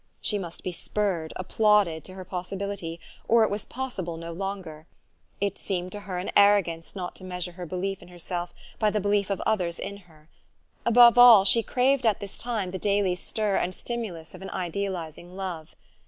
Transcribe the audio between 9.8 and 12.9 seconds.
her. Above all, she craved at this time the